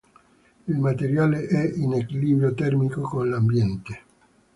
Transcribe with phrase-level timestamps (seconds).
[0.67, 4.01] Il materiale è in equilibrio termico con l'ambiente.